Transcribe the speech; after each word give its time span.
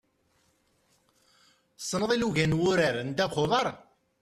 Tessneḍ 1.77 2.11
ilugan 2.15 2.51
n 2.51 2.57
wurar 2.59 2.95
n 3.01 3.09
ddabex 3.11 3.35
n 3.37 3.41
uḍar? 3.43 3.67